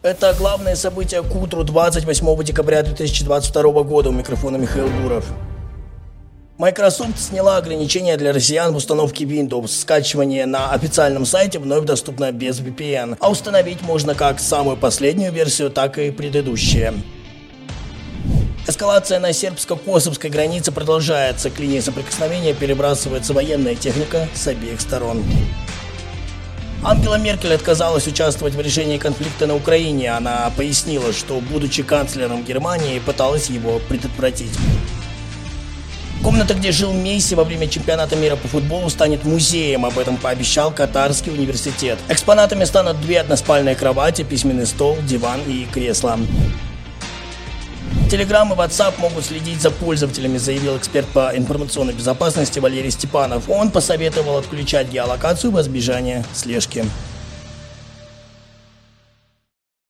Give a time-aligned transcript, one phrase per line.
[0.00, 4.10] Это главное событие к утру 28 декабря 2022 года.
[4.10, 5.26] У микрофона Михаил Буров.
[6.56, 9.66] Microsoft сняла ограничения для россиян в установке Windows.
[9.66, 15.70] Скачивание на официальном сайте вновь доступно без VPN, а установить можно как самую последнюю версию,
[15.70, 16.94] так и предыдущие.
[18.68, 21.50] Эскалация на сербско-косовской границе продолжается.
[21.50, 25.24] К линии соприкосновения перебрасывается военная техника с обеих сторон.
[26.88, 30.10] Ангела Меркель отказалась участвовать в решении конфликта на Украине.
[30.10, 34.58] Она пояснила, что, будучи канцлером Германии, пыталась его предотвратить.
[36.24, 39.84] Комната, где жил Месси во время чемпионата мира по футболу, станет музеем.
[39.84, 41.98] Об этом пообещал Катарский университет.
[42.08, 46.18] Экспонатами станут две односпальные кровати, письменный стол, диван и кресло.
[48.10, 53.50] Телеграм и WhatsApp могут следить за пользователями, заявил эксперт по информационной безопасности Валерий Степанов.
[53.50, 56.86] Он посоветовал отключать геолокацию во избежание слежки.